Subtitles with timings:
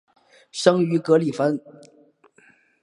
[0.51, 1.61] 生于格里芬。